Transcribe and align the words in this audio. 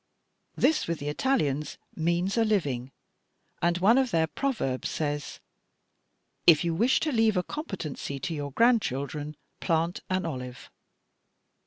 This 0.55 0.87
with 0.87 0.97
the 0.97 1.09
Italians 1.09 1.77
means 1.95 2.35
a 2.35 2.43
living, 2.43 2.91
and 3.61 3.77
one 3.77 3.99
of 3.99 4.09
their 4.09 4.25
proverbs 4.25 4.89
says, 4.89 5.39
'If 6.47 6.63
you 6.63 6.73
wish 6.73 6.99
to 7.01 7.11
leave 7.11 7.37
a 7.37 7.43
competency 7.43 8.19
to 8.21 8.33
your 8.33 8.51
grandchildren, 8.51 9.35
plant 9.59 9.99
an 10.09 10.25
olive.' 10.25 10.71